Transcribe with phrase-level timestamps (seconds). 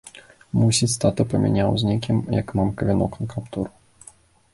[0.59, 3.67] Мусіць, тата памяняў з некім, як мамка вянок на каптур.